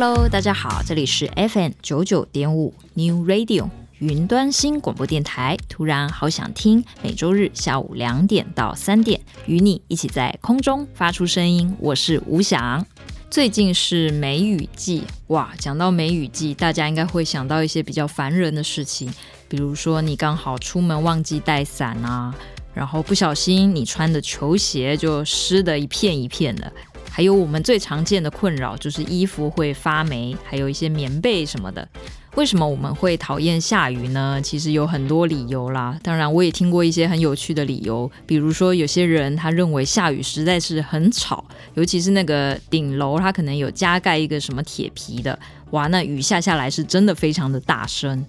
[0.00, 3.68] Hello，大家好，这里是 FM 九九点五 New Radio
[3.98, 5.56] 云端新广播电台。
[5.68, 11.76] 突然好想听，每周日下午两点到三点，与你一起在空中发出声音。
[11.80, 12.86] 我是吴想。
[13.28, 15.50] 最近是梅雨季，哇！
[15.58, 19.12] 讲到梅雨季，大家应该会想到一些比较烦人的事情，
[19.48, 22.32] 比如说你刚好出门忘记带伞啊，
[22.72, 26.72] 然后不小心你穿的球鞋就湿的一片一片的，
[27.18, 31.88] 还有我们最常见的困扰就是衣服会发霉，还有一些棉被什么的。
[32.36, 34.40] 为什么我们会讨厌下雨呢？
[34.40, 35.98] 其实有很多理由啦。
[36.00, 45.36] 当然，我也听过一些很有趣的理由，比如说有些人他认为下雨实在是很吵，尤其是那个顶楼，它可能有加盖一个什么铁皮的，
[45.72, 48.24] 哇，那雨下下来是真的非常的大声。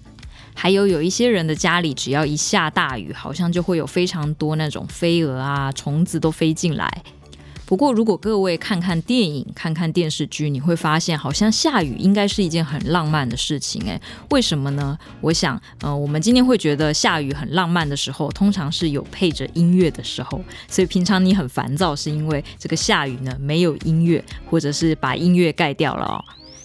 [0.52, 6.90] 还有有一些人的家里，只要一下大雨，好像就会有非常多那种飞蛾啊、虫子都飞进来。
[7.70, 13.80] 不过，如果各位看看电影、看看电视剧，你会发现，好像下雨应该是一件很浪漫的事情。
[13.86, 14.98] 诶，为什么呢？
[15.20, 20.42] 我想，呃，我们今天会觉得下雨很浪漫的时候，通常是有配着音乐的时候。
[20.66, 26.18] 所以，平常你很烦躁，是因为这个下雨呢没有音乐，或者是把音乐盖掉了哦。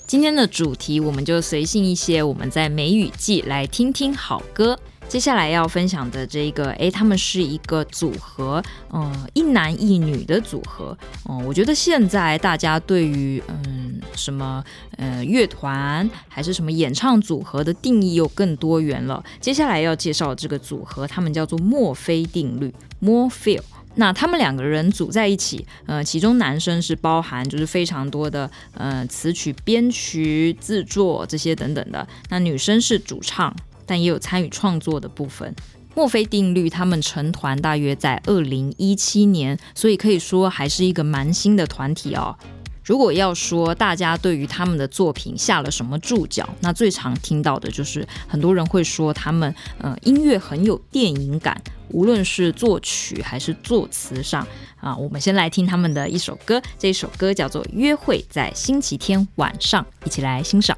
[0.07, 4.79] 今天的主题，我们就随性一些，我们在梅雨季来听听好歌。
[5.07, 8.61] 接下来要分享的这个，诶，他们是一个组合，
[8.91, 10.97] 嗯，一男一女的组合，
[11.29, 14.61] 嗯，我觉得现在大家对于嗯什么
[14.97, 19.23] 呃乐团还是什么演唱组合的定义又更多元了。
[19.39, 23.63] 接下来要介绍这个组合，他们叫做墨菲定律 m o r p h e。
[23.97, 33.55] 那他们两个人组在一起，呃，其中男生是包含就是非常多的呃词曲编曲制作这些等等的，那女生是主唱。
[33.85, 35.55] 但也有参与创作的部分。
[35.95, 42.35] 墨菲定律他们成团大约在二零一七年，所以可以说还是一个蛮新的团体哦。
[42.83, 51.59] 如果要说大家对于他们的作品下了什么注脚，那最常听到的就是很多人会说他们呃音乐很有电影感，
[51.89, 54.45] 无论是作曲还是作词上
[54.79, 54.95] 啊。
[54.95, 60.77] 我们先来听他们的一首歌，这首歌叫做《约会在星期天晚上》，一起来欣赏。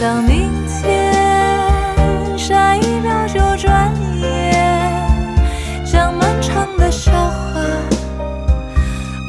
[0.00, 1.12] 当明天，
[2.38, 5.04] 下一秒就转眼，
[5.84, 7.60] 将漫长的笑话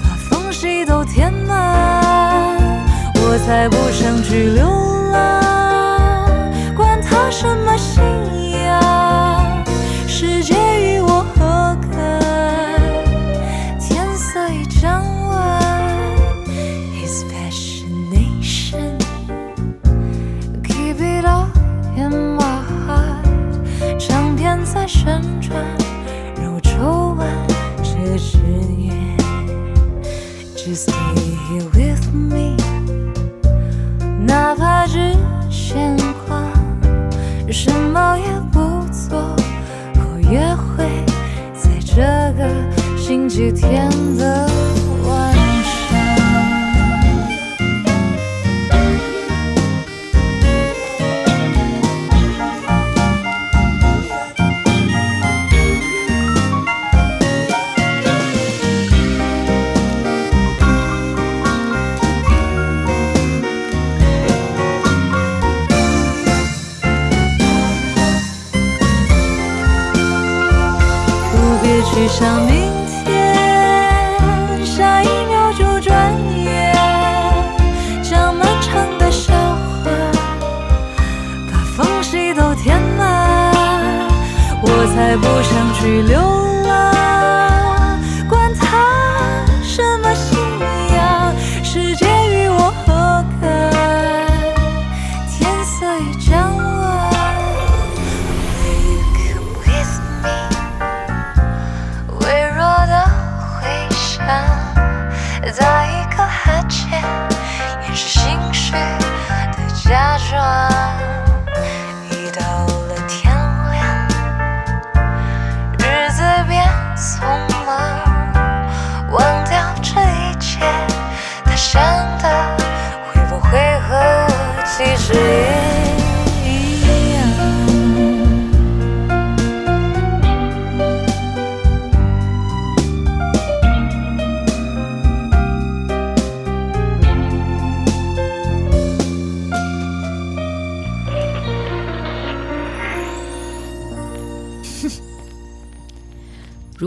[0.01, 2.55] 把缝隙都填满。
[3.15, 4.65] 我才不想去流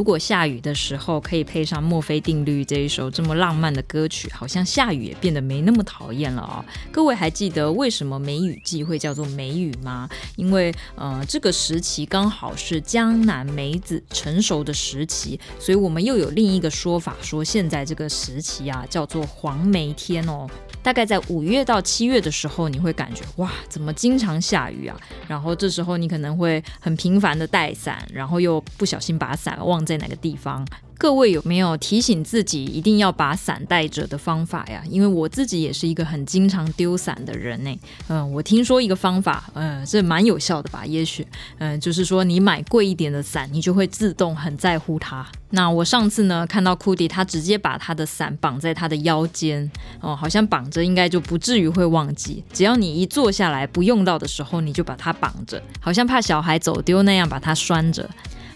[0.04, 6.62] 如果下雨的时候可以配上墨菲定律这一首这么浪漫的歌曲，好像下雨也变得没那么讨厌了哦。
[6.92, 10.06] 各位还记得为什么梅雨季会叫做梅雨吗？
[10.36, 20.46] 因为呃这个时期刚好是江南梅子成熟的时期，所以我们又有另一个说法，说现在这个时期啊叫做黄梅天哦。
[20.84, 24.94] 大概在五月到七月的时候，你会感觉哇，怎么经常下雨啊？
[25.26, 30.62] 然后这时候你可能会很频繁的带伞，然后又不小心把伞忘在哪个地方。
[31.04, 34.82] 各位有没有提醒自己一定要把伞带着的方法呀？
[34.88, 37.78] 因为我自己也是一个很经常丢伞的人呢。
[38.08, 40.86] 嗯，我听说一个方法，嗯，这蛮有效的吧？
[40.86, 41.26] 也许，
[41.58, 45.26] 嗯，就是说你买贵一点的伞，你就会自动很在乎它。
[45.50, 49.70] 那我上次呢，看到库迪他直接把他的伞绑在他的腰间，
[50.00, 52.42] 哦，好像绑着应该就不至于会忘记。
[52.50, 58.08] 只要你一坐下来不用到的时候，你就把它绑着，好像怕小孩走丢那样把它拴着。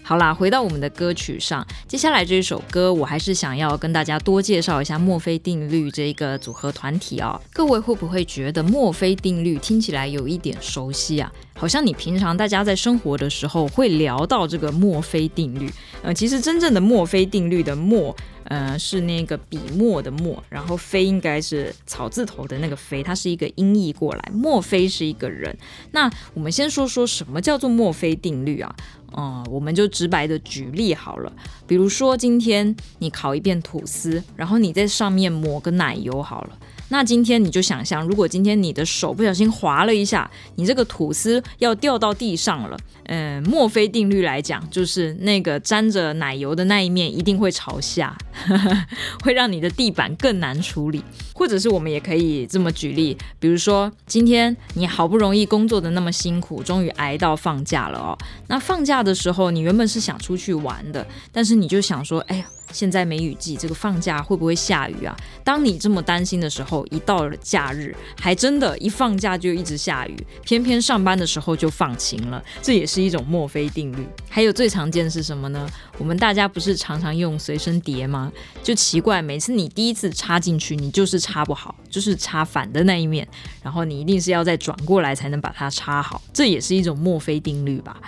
[0.09, 7.39] 好啦，回到我们的歌曲上，接下来这一首歌，我还是想要跟大家多介绍一下墨菲定律这一个组合团体哦。
[7.53, 11.31] 各位会不会觉得墨菲定律听起来有一点熟悉啊？
[11.53, 15.71] 好像你平常大家在生活的时候会聊到这个墨菲定律。
[16.01, 18.15] 呃，其实真正的墨菲定律的墨，
[18.45, 24.31] 呃，是那个笔墨的墨，然后菲应该是草字头的那个菲，它是一个音译过来。
[24.33, 25.55] 墨菲是一个人。
[25.91, 28.73] 那我们先说说什么叫做墨菲定律啊？
[29.19, 31.33] 嗯，我们就直白的举例好了，
[31.67, 36.57] 比如说今天你烤一遍吐司，然后你在上面抹个奶油好了。
[36.89, 42.77] 那今天你就想象，如果今天你的手不小心滑了一下，你这个吐司要掉到地上了。
[43.05, 48.15] 嗯，墨菲定律来讲，就是那个沾着奶油的那一面一定会朝下，
[48.45, 48.85] 呵呵，
[49.23, 51.03] 会让你的地板更难处理。
[51.33, 58.17] 或者是我们也可以这么举例，比如说今天你好不容易工作的那么辛苦，终于挨到放假了哦。
[58.47, 62.45] 那放假的时候，你原本是想出去玩的，但是你就想说，哎呀。
[62.71, 65.17] 现在梅雨季，这个放假会不会下雨啊？
[65.43, 74.05] 当你这么担心的时候，一到了假日，还真的，一放假就一直下雨，偏偏上班的时候就放晴了，这也是一种墨菲定律。
[74.29, 75.67] 还有最常见是什么呢？
[75.97, 78.31] 我们大家不是常常用随身碟吗？
[78.63, 83.27] 就奇怪，每次你第一次插进去，你就是插不好，就是插反的那一面，
[83.63, 87.99] 然后你一定是要再转过来才能把它插好，这也是一种墨菲定律吧。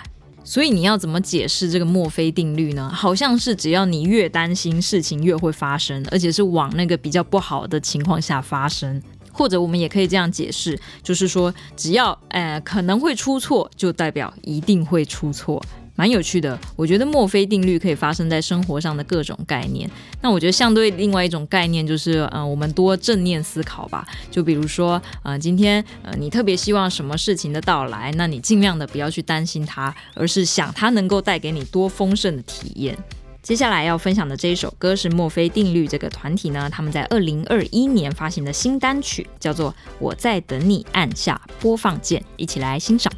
[0.52, 2.90] 所以你要怎么解释这个墨菲定律呢？
[2.94, 9.00] 好像是只要你越担心，事情越会发生，而且是往那个比较不好的情况下发生。
[9.32, 15.64] 或者我们也可以这样解释，就是说只要呃可能会出错，就代表一定会出错。
[15.94, 19.88] 蛮有趣的，我觉得墨菲定律可以发生在生活上的各种概念。
[20.22, 24.06] 那我觉得相对另外一种概念就是，呃，我们多正念思考吧。
[24.30, 32.96] 就比如说，呃，今天呃你特别希望什么事情的到来，那你尽量的不要去担心它，而是想它能够带给你多丰盛的体验。
[33.42, 43.12] 接下来要分享的这一首歌是墨菲定律这个团体呢，他们在二零二一年发行的新单曲，叫做《我在等你按下播放键》，一起来欣赏。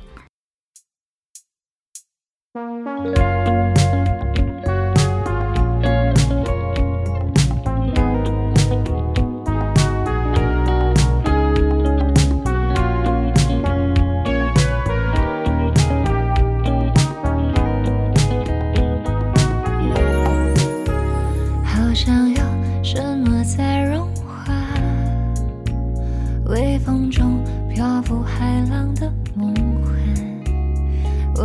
[2.54, 3.33] 却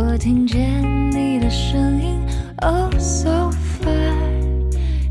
[0.02, 2.18] 我听见你的声音
[2.62, 4.14] ，Oh so far，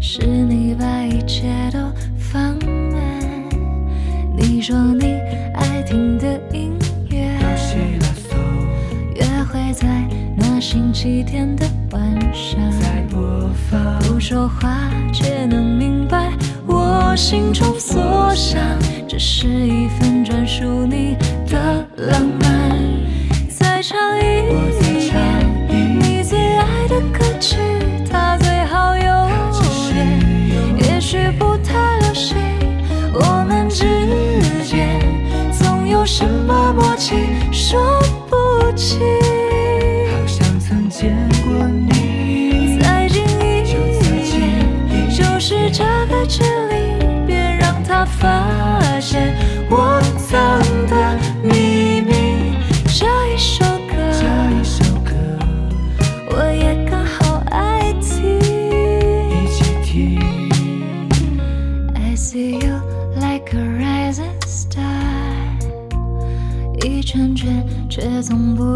[0.01, 1.77] 是你把一切都
[2.17, 3.00] 放慢。
[4.36, 5.13] 你说你
[5.53, 6.72] 爱听的音
[7.12, 7.38] 乐，
[9.13, 9.88] 约会在
[10.36, 12.01] 那星期天的晚
[12.34, 12.60] 上，
[14.00, 16.31] 不说话却能明白
[16.65, 18.60] 我心中所想，
[19.08, 21.15] 这是一份专属你
[21.48, 22.50] 的浪漫。
[23.50, 24.79] 再唱一。
[31.10, 31.49] Je.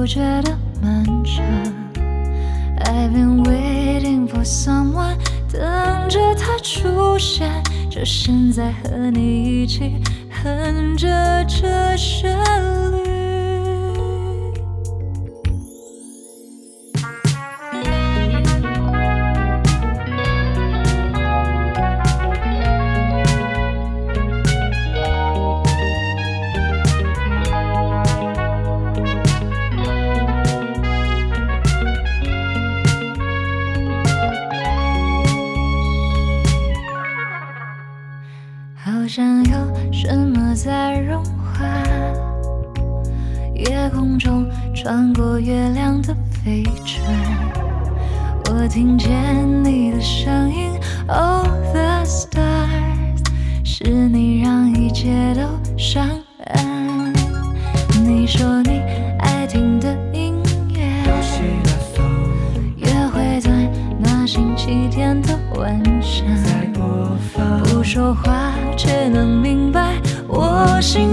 [0.04, 1.46] 不觉得漫长。
[2.82, 5.16] I've been waiting for someone，
[5.50, 5.62] 等
[6.10, 7.50] 着他出现，
[7.90, 9.94] 就现在和你一起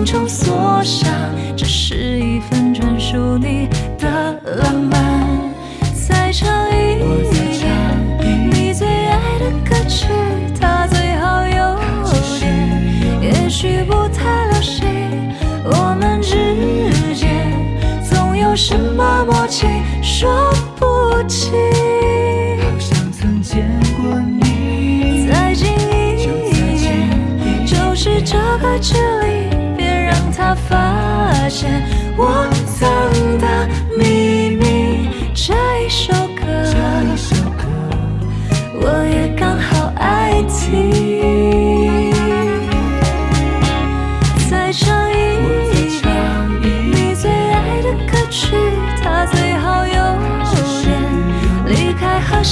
[0.01, 1.13] 心中所想，
[1.55, 4.80] 这是一份专属你的浪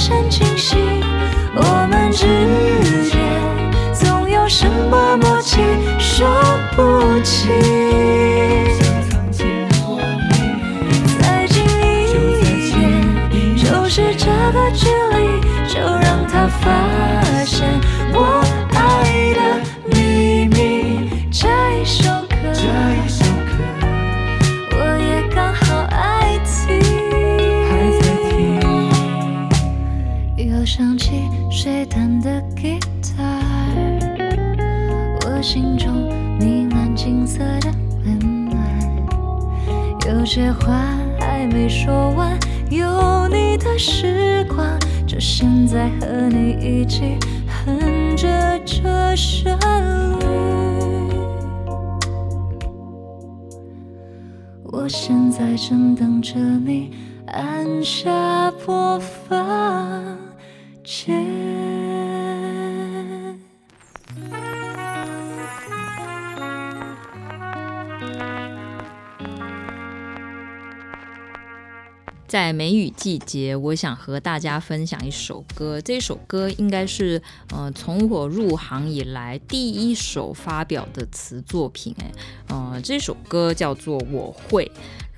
[0.09, 0.75] 很清晰。
[1.55, 2.25] 我们之
[3.09, 3.19] 间
[3.93, 5.61] 总有什么默契。
[5.99, 6.27] 说
[6.75, 7.49] 不清，
[11.21, 15.39] 再近一点，就是这个距离，
[15.73, 16.59] 就让他发
[17.45, 17.79] 现
[40.39, 40.71] 些话
[41.19, 42.39] 还没说完，
[42.71, 44.65] 有你的时光，
[45.05, 49.53] 就现在和你一起哼着这旋
[50.17, 50.25] 律。
[54.63, 56.93] 我现在正等着你
[57.25, 60.17] 按下播放
[60.85, 61.88] 键。
[72.29, 75.81] 在梅雨季节，我想和大家分享一首歌。
[75.81, 77.19] 这首歌应该是，
[77.51, 81.91] 呃，从我入行以来第一首发表的词作品。
[81.97, 82.11] 哎，
[82.49, 84.65] 呃，这首歌叫做《我会》。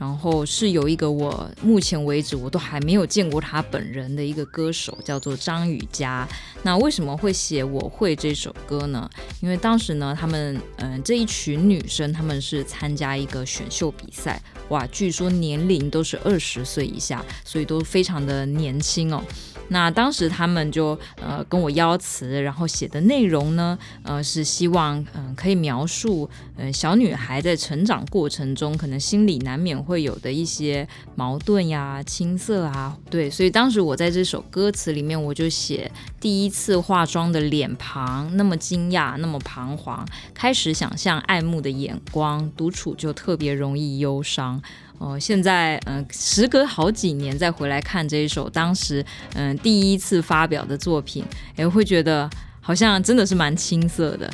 [0.01, 6.27] 然后是有一个我目前为止我都还没有见过他本人的一个歌手，叫做张雨佳。
[6.63, 9.07] 那为什么会写我会这首歌呢？
[9.41, 19.23] 因为当时呢，他们嗯、这一群女生，他们是参加一个选秀比赛，哇，据说年龄都是二十岁以下，所以都非常的年轻哦。
[19.71, 44.61] 那当时他们就呃跟我邀词，然后写的内容呢，呃是希望嗯、可以描述嗯、呃、小女孩在成长过程中可能心里难免会有的一些矛盾呀、青涩啊，对，所以当时我在这首歌词里面我就写第一次化妆的脸庞那么惊讶，那么彷徨，开始想象爱慕的眼光，独处就特别容易忧伤。
[45.01, 49.03] 哦，现在嗯、时隔好几年再回来看这一首当时
[49.33, 52.29] 嗯、第一次发表的作品，也会觉得
[52.59, 54.31] 好像真的是蛮青涩的。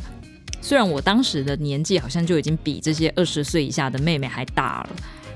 [0.62, 4.89] 虽然我当时的年纪好像就已经比这些二十岁以下的妹妹还大了，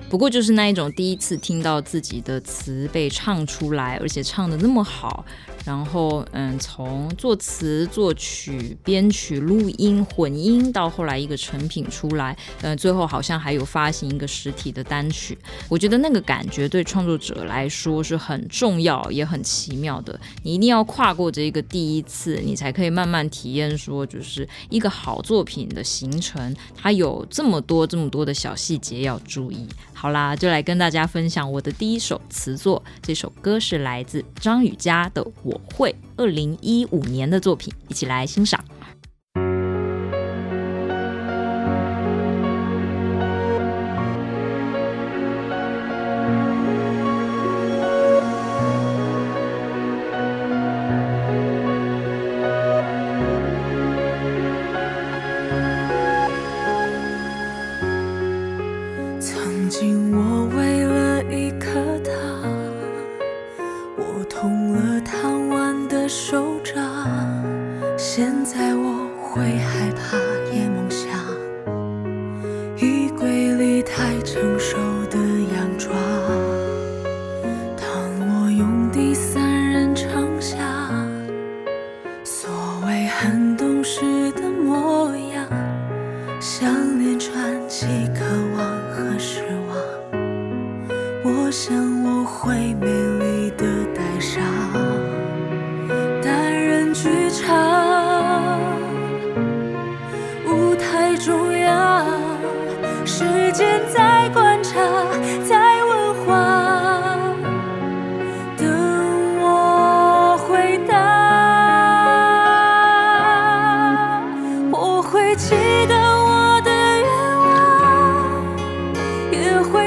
[0.09, 5.25] 不过就是那一种第一次听到自己的词被唱出来，而且唱得那么好，
[5.65, 15.37] 然后嗯，从作词、作曲、编曲、录音、混音到后来一个成品出来，嗯，最后好像还有发行一个实体的单曲。
[15.69, 20.19] 我觉得那个感觉对创作者来说是很重要，也很奇妙的。
[20.43, 29.67] 你一定要跨过这个第一次，你才可以慢慢体验说，就是一个好作品的形成，它有这么多这么多的小细节要注意。
[29.93, 32.81] 好啦，就来跟大家分享我的第一首词作。
[33.03, 38.63] 这首歌是来自张雨佳的《我我会》，二零一五年的作品，一起来欣赏。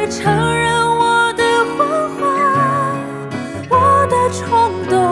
[0.07, 1.43] 承认我的
[1.77, 2.97] 谎话
[3.71, 5.04] 我的冲动。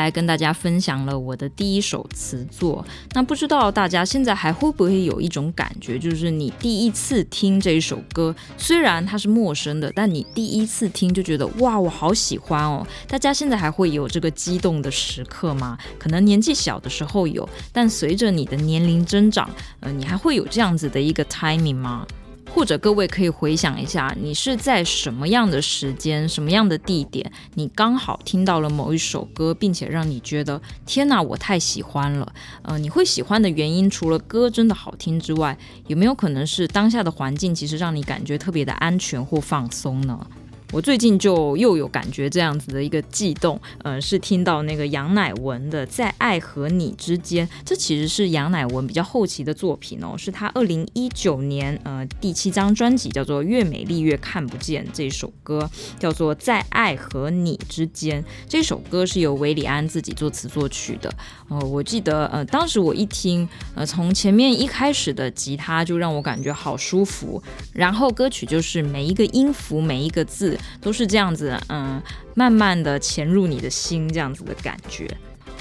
[0.00, 12.86] 才跟大家分享了我的第一首词作，那不知道大家现在还会不会有一种感觉，就是你第一次听这一首歌，虽然它是陌生的，但你第一次听就觉得哇，我好喜欢哦。
[13.06, 15.78] 大家现在还会有这个激动的时刻吗？
[15.98, 22.06] 可能年纪小的时候有，但随着你的年龄增长，呃，你还会有这样子的一个 timing 吗？
[22.52, 32.30] 或者各位可以回想一下，你是在什么样的时间、什么样的地点，你刚好听到了某一首歌，并且让你觉得天哪，我太喜欢了。
[32.62, 40.26] 呃，你会喜欢的原因，除了歌真的好听之外，有没有可能是当下的环境其实让你感觉特别的安全或放松呢？
[40.72, 58.22] 我最近就又有感觉这样子的一个悸动，呃，是听到那个杨乃文的《在爱和你之间》，这其实是杨乃文比较后期的作品哦，是他二零一九年呃第七张专辑叫做《越美丽越看不见》这首歌，叫做《在爱和你之间》。
[58.48, 61.12] 这首歌是由韦礼安自己作词作曲的，
[61.48, 70.56] 呃，我记得呃当时我一听，呃从前面一开始的吉他就让我感觉好舒服，然后歌曲就是每一个音符每一个字。
[70.80, 72.02] 都是这样子，嗯，
[72.34, 75.08] 慢慢的潜入你的心，这样子的感觉。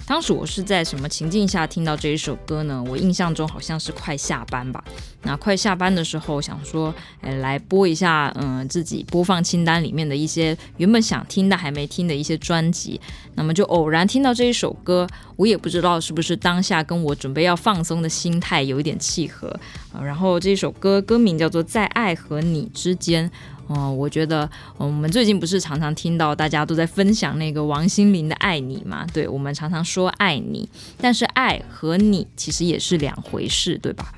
[0.08, 2.84] 当时我是在什么情境下听到这一首歌呢？
[2.90, 4.84] 我印象中好像是快下班吧。
[5.22, 13.00] 那快下班的时候，想说，哎，来播一下，嗯，自己播放清单里面的一些原本想听但还没听的一些专辑。
[13.36, 19.56] 那么就偶然听到这一首歌，我也不知道是不是当下跟我准备要放松的心态有一点契合。
[20.02, 23.30] 然后这首歌歌名叫做《在爱和你之间》。
[23.70, 29.06] 哦、嗯，我觉得我们最近不是常常听到大家都在分享那个王心凌的《爱你》吗？
[29.14, 30.68] 对，我们常常说爱你，
[31.00, 34.14] 但是爱和你其实也是两回事，对吧？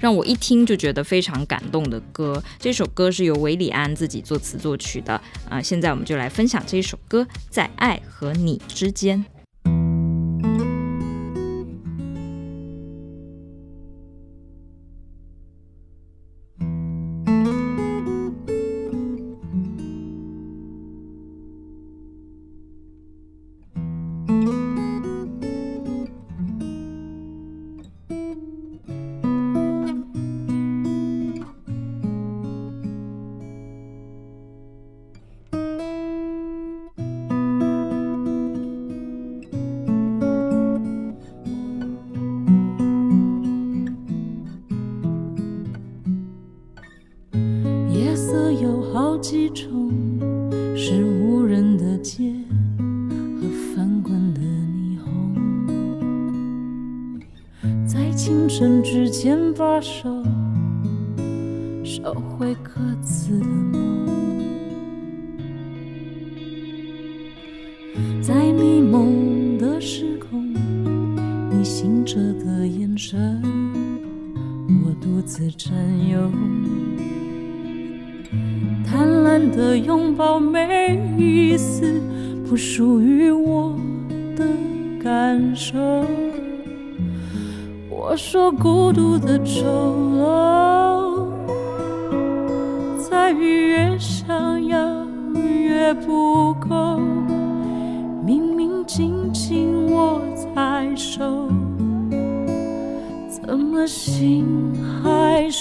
[0.00, 5.62] 让我一听就觉得非常感动的歌，这首歌是由韦礼安自己作词作曲的啊。
[5.62, 9.24] 现在我们就来分享这首歌《在爱和你之间》。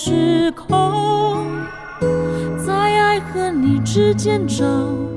[0.05, 1.45] 失控，
[2.57, 4.65] 在爱和你之间找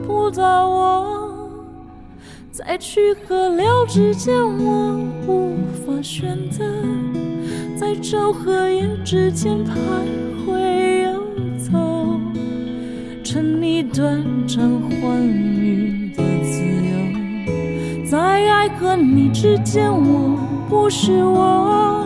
[0.07, 1.51] 不到我，
[2.53, 4.97] 在去和了之间，我
[5.27, 6.63] 无法选择；
[7.77, 9.73] 在昼和夜之间徘
[10.47, 11.21] 徊游
[11.59, 12.21] 走，
[13.25, 18.09] 沉溺短暂欢愉的自由。
[18.09, 18.17] 在
[18.49, 22.06] 爱和你之间，我不是我，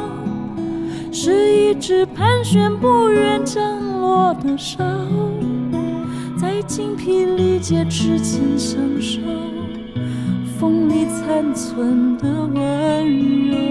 [1.22, 3.60] 是一只盘旋不愿降
[4.00, 4.78] 落的兽，
[6.34, 9.20] 在精疲力竭之间享受。
[10.58, 13.69] 风里残存的温柔。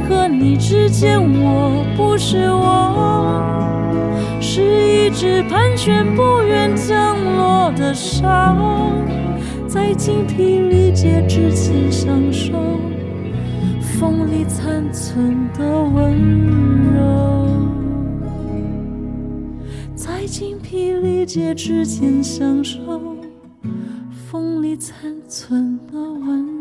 [0.00, 3.42] 和你之间，我不是我。
[4.40, 8.56] 是一只盘旋不愿降落的沙，
[9.66, 12.52] 在精疲力竭之前享受
[13.80, 16.14] 风里残存的温
[16.94, 17.48] 柔，
[19.94, 22.80] 在精疲力竭之前享受
[24.30, 26.55] 风里残存的温柔。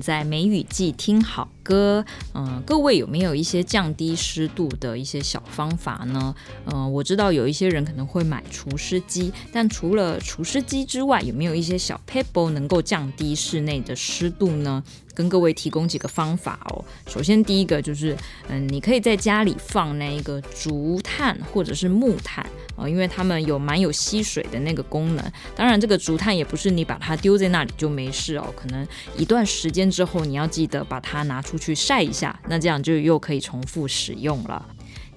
[0.00, 2.04] 在梅雨季听好歌。
[2.34, 6.34] 嗯、各位有没有一些降低湿度的一些小方法呢？
[6.64, 14.82] 嗯、我知道有一些人可能会买除湿机，但除了除湿机之外，有没有一些小 pebble 能够降低室内的湿度呢？
[15.20, 16.82] 跟各位提供几个方法哦。
[17.06, 18.16] 首先，第一个就是，
[18.48, 25.32] 嗯，你可以在家里放那一个竹炭或者是木炭哦，因为它们有蛮有吸水的那个功能。
[25.54, 34.64] 当然，这个竹炭也不是你把它丢在那里就没事哦，可能一段时间之后，你要记得把它拿出去晒一下，那这样就又可以重复使用了。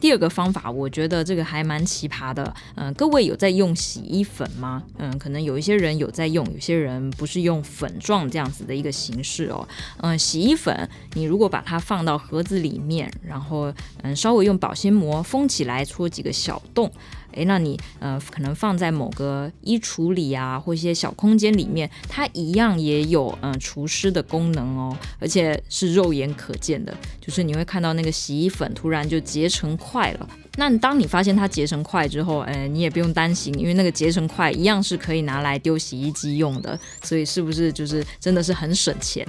[0.04, 2.54] 第二个方法，我觉得这个还蛮奇葩的。
[2.76, 4.84] 嗯、各位有在用洗衣粉吗？
[4.98, 9.66] 嗯，可能有一些人有在用，有些人不是用粉状这样子的一个形式哦。
[10.02, 16.92] 嗯、洗衣粉，你如果把它放到盒子里面，然后嗯，稍微用保鲜膜封起来，戳几个小洞。
[17.36, 30.28] 诶，那你呃可能放在某个衣橱里啊，或一些小空间里面，它一样也有嗯、除湿的功能哦，而且是肉眼可见的，就是你会看到那个洗衣粉突然就结成快了。
[30.56, 39.28] 那当你发现它结成块之后，诶，你也不用担心，因为那个结成块一样是可以拿来丢洗衣机用的，所以是不是就是真的是很省钱？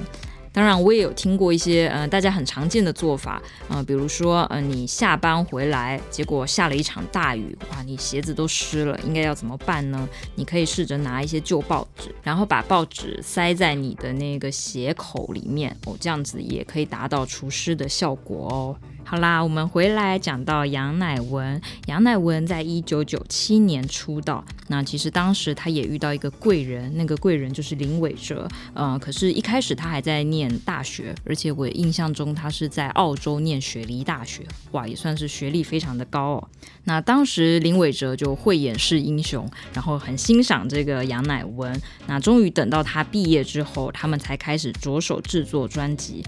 [0.53, 10.09] 当然，我也有听过一些呃，大家很常见的做法，呃，比如说，呃，你下班回来，结果下了一场大雨，哇，你鞋子都湿了，应该要怎么办呢？
[10.37, 18.77] 你可以试着拿一些旧报纸，然后把报纸塞在你的那个鞋口里面，哦，这样子也可以达到除湿的效果哦。
[19.07, 21.61] 好啦，我们回来讲到杨乃文。
[21.87, 28.49] 杨乃文在一九九七年出道，那其实当时他也遇到一个贵人，那个贵人就是林伟哲。
[28.73, 36.49] 呃，可是，一开始他还在念大学，而且我印象中他是在澳洲念雪梨大学，哇，也算是学历非常的高哦。
[36.85, 41.79] 那当时林伟哲就慧眼识英雄，然后很欣赏这个杨乃文。
[42.07, 46.25] 那终于等到他毕业之后，他们才开始着手制作专辑。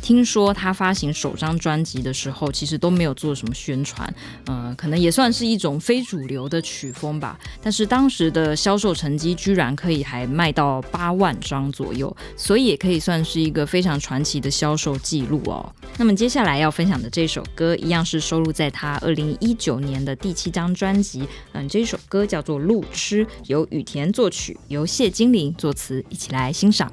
[0.00, 4.14] 听说他发行首张专辑的时候，其实都没有做什么宣传，
[4.46, 7.38] 呃，可能也算是一种非主流的曲风吧。
[7.60, 15.74] 但是当时的销售成绩居然可以还卖到八万张左右，所以也可以算是一个非常传奇的销售记录哦。
[15.98, 26.92] 那么接下来要分享的这首歌，一样是收录在他二零一九年的第七张专辑，嗯，这首歌叫做《路痴》，由雨田作曲，由谢金麟作词，一起来欣赏。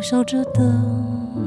[0.00, 1.45] 笑着等。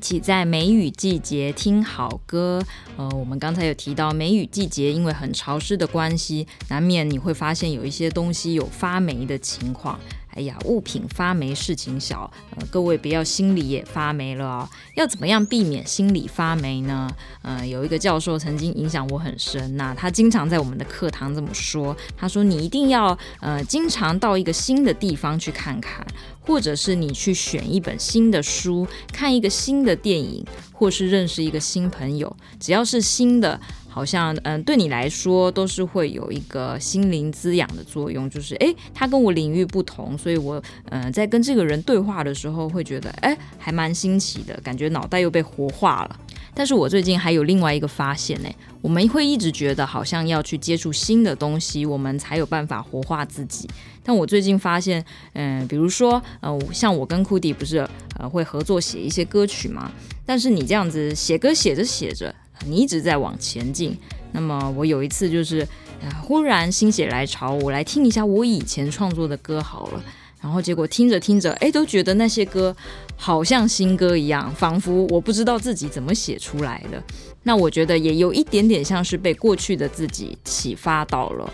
[0.00, 2.62] 起在梅雨季节听好歌。
[2.96, 10.00] 呃，我们刚才有提到梅雨季节，因为很潮湿的关系，难免你会发现有一些东西有发霉的情况。
[10.32, 14.68] 哎呀，物品发霉事情小，呃，各位不要心里也发霉了哦。
[14.94, 17.10] 要怎么样避免心里发霉呢？
[17.42, 26.06] 呃，有一个教授曾经影响我很深，那他经常在我们的课堂这么说，他说你一定要呃经常到一个新的地方去看看，
[26.40, 33.60] 或者是你去选一本新的书，看一个新的电影，或是认识一个新朋友，只要是新的。
[33.90, 46.20] 好像嗯，对你来说都是会有一个心灵滋养的作用，就是诶，他跟我领域不同，所以我嗯，在跟这个人对话的时候会觉得诶，还蛮新奇的，感觉脑袋又被活化了。
[46.54, 48.48] 但是我最近还有另外一个发现呢，
[48.80, 53.68] 我们会一直觉得好像要去接触新的东西，我们才有办法活化自己。
[54.02, 57.78] 但我最近发现，嗯，比如说呃，像我跟库迪不是
[58.18, 59.90] 呃会合作写一些歌曲嘛，
[60.24, 62.34] 但是你这样子写歌写着写着。
[62.66, 63.96] 你一直在往前进，
[64.32, 65.60] 那么我有一次就是，
[66.02, 70.02] 啊，忽然心血来潮，我来听一下我以前创作的歌好了，
[70.40, 72.74] 然后结果听着听着，哎，都觉得那些歌
[73.16, 77.02] 好像新歌一样，仿佛我不知道自己怎么写出来的。
[77.42, 81.50] 那我觉得也有一点点像是被过去的自己启发到了。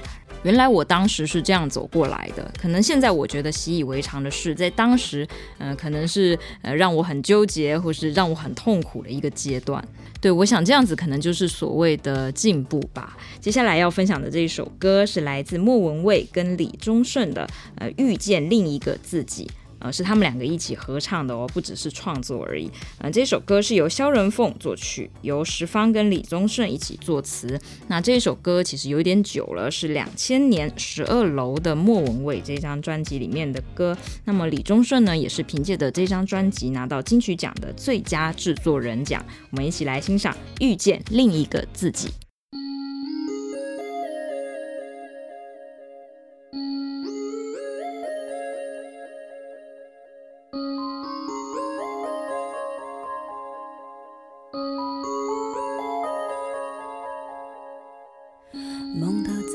[0.47, 2.49] 原来我当时是这样走过来的。
[2.57, 5.27] 可能现在我觉得习以为常的事，在当时，
[5.59, 9.85] 嗯、呃，可能是呃让我很纠结，或是让我很痛苦的一个阶段。
[10.21, 13.17] 对，我想这样子可能就是所谓的进步吧。
[13.41, 17.45] 接下来要分享的这一首歌是来自莫文蔚跟李宗盛的，
[17.75, 19.51] 呃，遇见另一个自己。
[19.79, 22.71] 呃，是他们两个一起合唱的哦，不只是创作而已。
[22.99, 27.61] 呃，这首歌是由萧人凤作曲，由石方跟李宗盛一起作词。
[27.89, 33.97] 那这首歌其实有点久了，是两千年十二楼的莫文蔚这张专辑里面的歌。
[34.25, 39.25] 那么李宗盛呢，也是凭借着这张专辑拿到金曲奖的最佳制作人奖。
[39.51, 42.09] 我们一起来欣赏《遇见另一个自己》。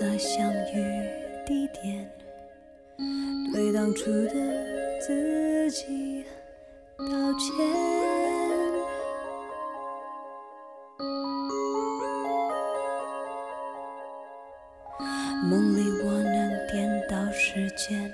[0.02, 1.06] 在相遇
[1.46, 2.10] 地点，
[3.54, 4.34] 对当初的
[5.00, 6.26] 自己
[6.98, 7.06] 道
[7.38, 7.56] 歉。
[15.44, 18.12] 梦里我能颠倒时间，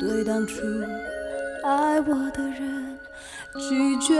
[0.00, 0.62] 对当初
[1.64, 2.98] 爱我的人
[3.68, 4.14] 拒绝。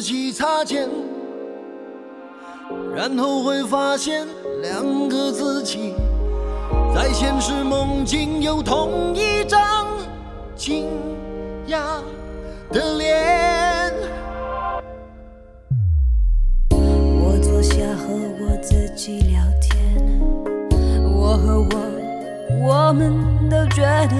[0.00, 0.88] 自己擦肩
[2.96, 4.26] 然后会发现
[4.62, 5.92] 两个自己，
[6.94, 9.86] 在现实梦境有同一张
[10.56, 10.88] 惊
[11.68, 12.00] 讶
[12.72, 13.92] 的脸。
[16.70, 20.18] 我坐下和我自己聊天，
[21.12, 21.68] 我和我，
[22.66, 23.12] 我们
[23.50, 24.16] 都觉得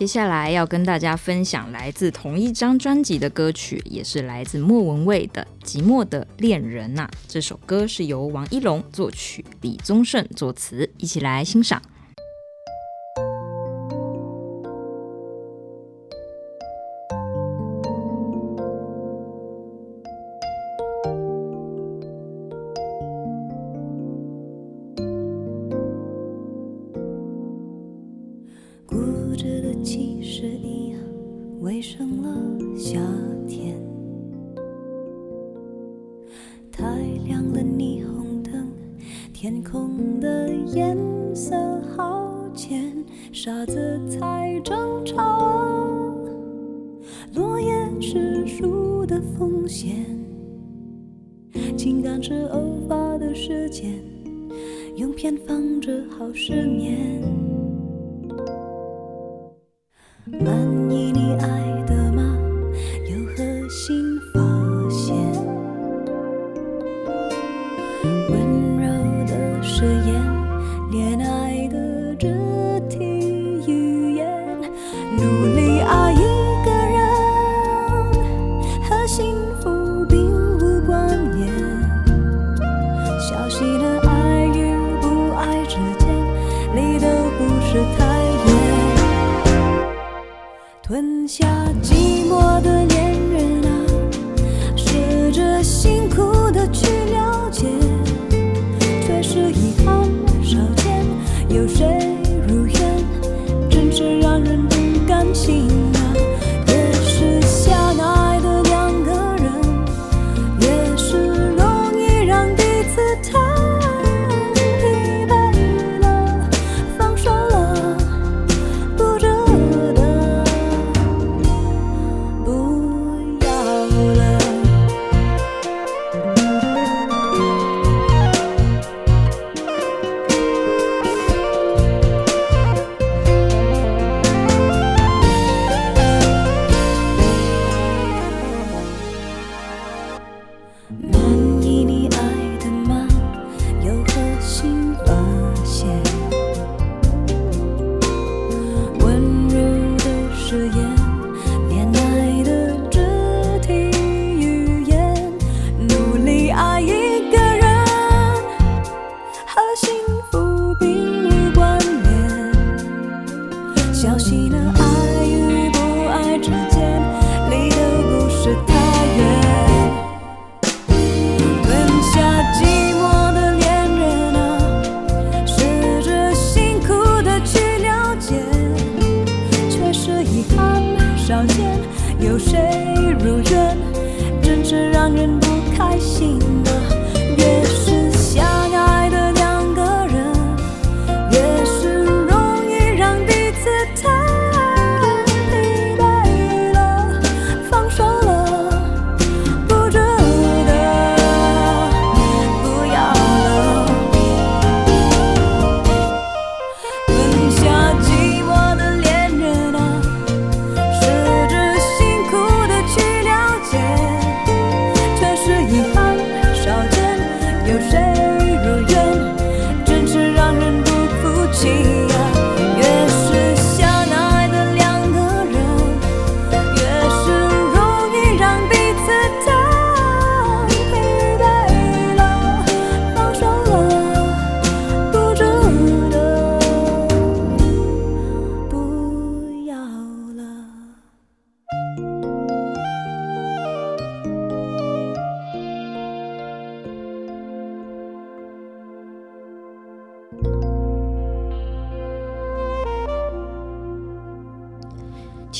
[0.00, 7.06] 接下来要跟大家分享来自同一张专辑的歌曲，也是来自莫文蔚的《寂寞的恋人》呐。
[7.28, 11.82] 这首歌是由王一龙作曲，李宗盛作词，一起来欣赏。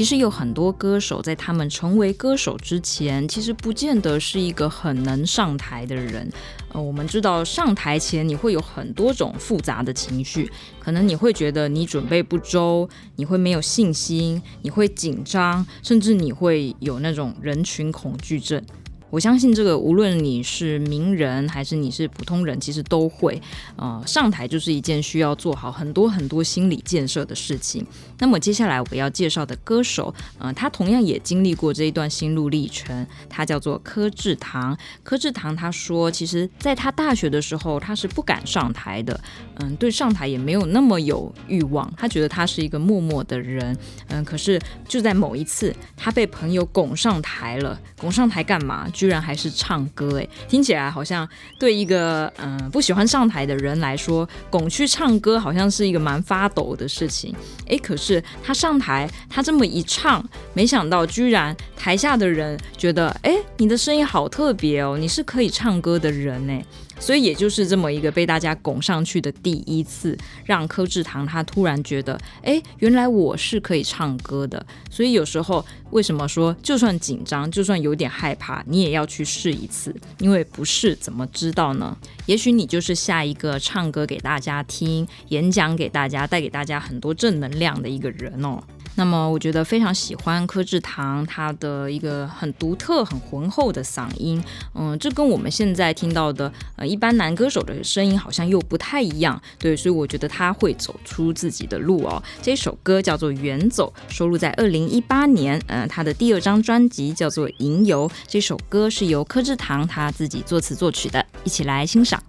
[0.01, 6.27] 其实有很多歌手在他们成为歌手之前，其实不见得是一个很能上台的人。
[6.73, 18.65] 呃，我们知道上台前你会有很多种复杂的情绪，可能你会觉得你准备不周，你会没有信心，你会紧张，甚至你会有那种人群恐惧症。
[19.11, 23.41] 我相信这个无论你是名人还是你是普通人，其实都会。
[23.77, 27.85] 呃，上台就是一件需要做好很多很多心理建设的事情。
[28.19, 33.07] 那么接下来我要介绍的歌手，呃，他同样也经历过这一段心路历程。
[33.29, 34.77] 他叫做柯智堂。
[35.03, 39.19] 柯智堂他说，其实在他大学的时候，他是不敢上台的。
[39.61, 41.91] 嗯，对上台也没有那么有欲望。
[41.97, 43.77] 他觉得他是一个默默的人。
[44.09, 47.79] 嗯，可是就在某一次，他被朋友拱上台了。
[47.99, 48.89] 拱上台干嘛？
[48.93, 57.35] 居然还是唱歌诶，听起来好像对一个嗯、不喜欢上台的人来说，拱去唱歌好像是一个蛮发抖的事情。
[57.67, 66.63] 诶，可是他上台，他这么一唱，没想到居然台下的人觉得，诶，你的声音好特别哦，你是可以唱歌的人呢。
[67.01, 74.65] 所以也就是这么一个被大家拱上去的第一次，让柯志堂他突然觉得，哎，原来我是可以唱歌的。
[74.91, 81.97] 所以有时候为什么说，就算紧张，就算有点害怕，你也要去试一次，因为不试怎么知道呢？
[82.27, 88.63] 也许你就是下一个唱歌给大家听、演讲给大家、带给大家很多正能量的一个人哦。
[88.97, 94.43] 那么我觉得非常喜欢柯智堂他的一个很独特、很浑厚的嗓音，
[94.74, 102.22] 嗯，这跟我们现在听到的呃一般男歌手的声音好像又不太一样，对，所以我觉得他会走出自己的路哦。
[102.43, 112.22] 这首歌叫做《远走》，收录在二零一八年，嗯、呃，他的第二张专辑叫做《吟游》，这首歌是由柯智堂他自己作词作曲的，一起来欣赏。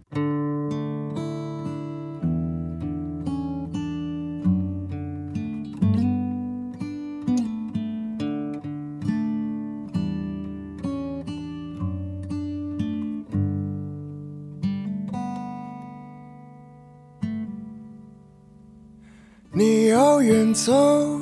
[19.63, 20.73] 你要远走，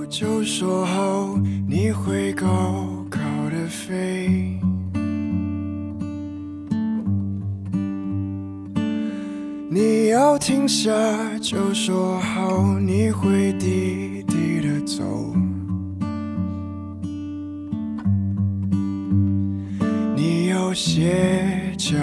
[0.06, 1.38] 就说好
[1.68, 2.48] 你会高
[3.10, 3.20] 高
[3.52, 4.58] 的飞。
[9.70, 10.90] 你要停下，
[11.42, 15.04] 就说好你会低低的走。
[20.16, 21.98] 你要歇脚，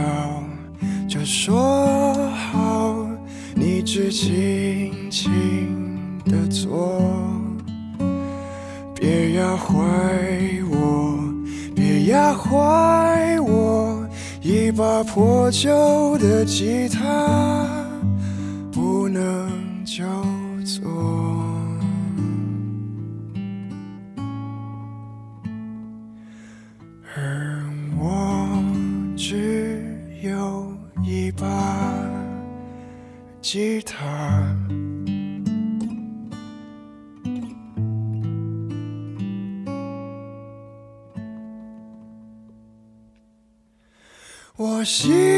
[1.09, 3.09] 就说好
[3.55, 5.86] 你只轻轻。
[6.27, 7.01] 的错，
[8.95, 9.75] 别压坏
[10.71, 11.19] 我，
[11.75, 14.07] 别压坏我，
[14.43, 17.67] 一把破旧的吉他
[18.73, 19.51] 不能
[19.85, 20.05] 叫
[20.65, 20.91] 做，
[27.15, 27.63] 而
[27.99, 28.63] 我
[29.17, 29.85] 只
[30.23, 30.73] 有
[31.05, 31.47] 一把
[33.41, 34.05] 吉他。
[44.87, 45.36] 心。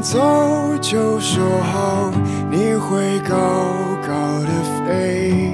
[0.00, 0.18] 走，
[0.80, 2.10] 就说好
[2.50, 3.36] 你会高
[4.06, 4.48] 高的
[4.86, 5.52] 飞。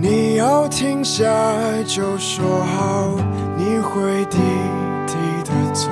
[0.00, 1.24] 你要停下
[1.86, 3.08] 就说好，
[3.56, 4.38] 你会低
[5.06, 5.88] 低的走。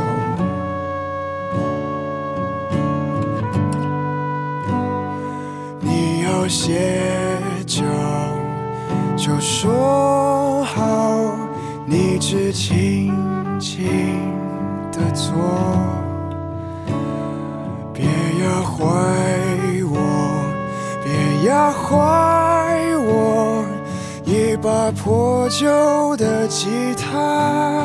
[5.80, 6.92] 你要歇
[7.66, 7.82] 脚
[9.16, 10.25] 就说，
[12.38, 13.10] 是轻
[13.58, 13.88] 轻
[14.92, 15.32] 的做，
[17.94, 18.84] 别压坏
[19.90, 19.96] 我，
[21.02, 23.64] 别压坏我。
[24.26, 27.82] 一把破旧的吉他，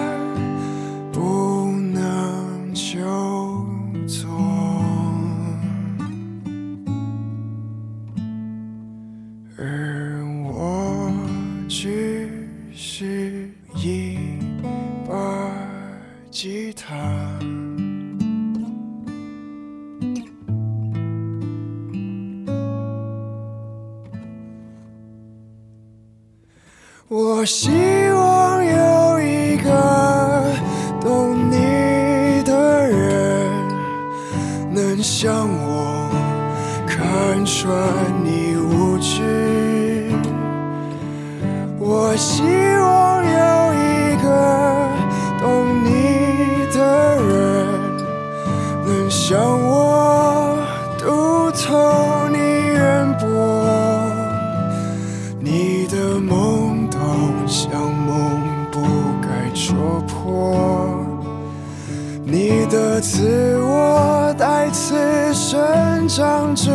[37.92, 40.08] 而你无知。
[41.78, 42.42] 我希
[42.80, 44.26] 望有一个
[45.40, 45.44] 懂
[45.84, 45.90] 你
[46.74, 46.78] 的
[47.28, 47.30] 人，
[48.86, 49.28] 能像
[49.68, 50.58] 我
[50.98, 52.80] 读透你渊
[53.20, 53.28] 博，
[55.42, 56.72] 你的梦。
[57.48, 58.40] 像梦
[58.72, 58.80] 不
[59.22, 61.04] 该戳破，
[62.24, 66.72] 你的自我带刺生长着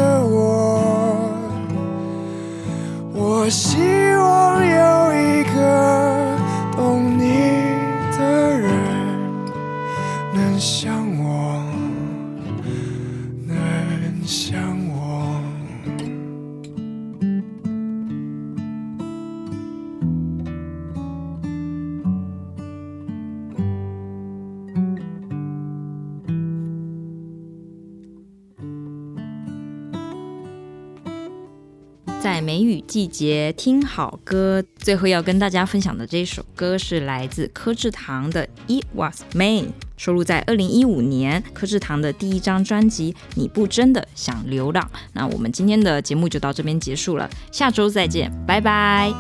[32.97, 39.65] 季节听好歌，最后要跟大家分享的这首歌是来自柯智堂的《It Was May》，
[39.99, 44.83] 收录在二零一五年柯智堂的第一张专辑《你不真的想流浪》。
[45.13, 49.13] 那我们今天的节目就到这边结束了，下周再见，拜拜。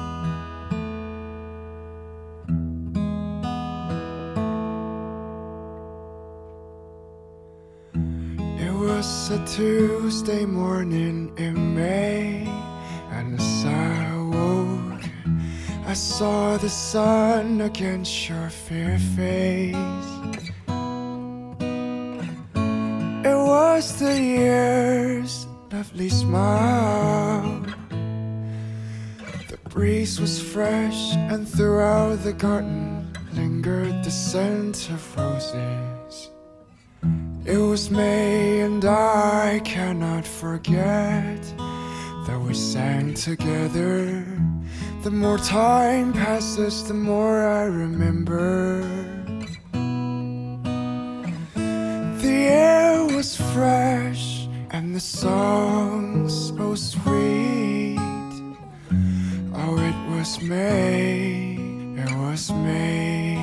[8.58, 12.65] It was a Tuesday morning in May.
[13.34, 15.04] As I awoke,
[15.84, 19.74] I saw the sun against your fair face.
[23.24, 27.64] It was the year's lovely smile.
[29.48, 36.30] The breeze was fresh, and throughout the garden lingered the scent of roses.
[37.44, 41.40] It was May, and I cannot forget
[42.26, 44.26] that we sang together.
[45.02, 48.80] The more time passes, the more I remember.
[52.24, 57.96] The air was fresh and the song so oh, sweet.
[59.54, 61.56] Oh, it was May,
[61.96, 63.38] it was May.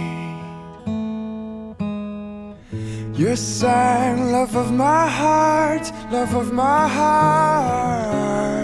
[3.15, 8.62] You sang, love of my heart, love of my heart.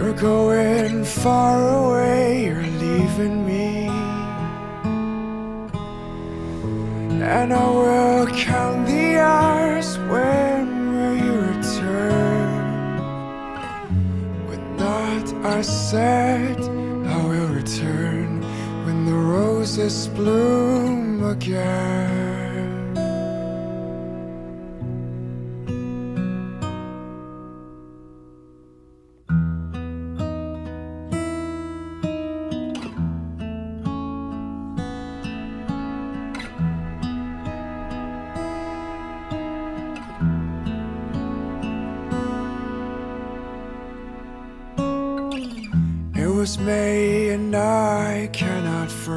[0.00, 3.86] You're going far away, you're leaving me.
[7.22, 12.96] And I will count the hours when will you return.
[14.48, 18.40] When not, I said I will return
[18.86, 22.29] when the roses bloom again.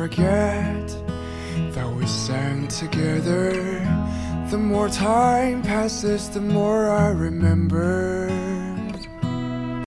[0.03, 0.87] Forget
[1.71, 3.53] that we sang together.
[4.51, 8.32] The more time passes, the more I remember.